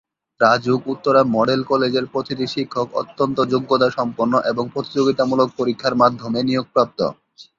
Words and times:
RAJUK 0.41 0.81
Uttara 0.93 1.21
model 1.35 1.61
কলেজের 1.63 2.05
প্রতিটি 2.13 2.45
শিক্ষক 2.47 2.87
অত্যন্ত 3.01 3.37
যোগ্যতা 3.53 3.87
সম্পন্ন 3.97 4.33
এবং 4.51 4.63
প্রতিযোগিতামূলক 4.73 5.49
পরীক্ষার 5.59 5.93
মাধ্যমে 6.01 6.39
নিয়োগপ্রাপ্ত। 6.43 6.99